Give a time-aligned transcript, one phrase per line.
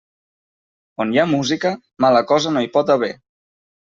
[1.03, 1.73] On hi ha música,
[2.05, 3.11] mala cosa no hi pot haver.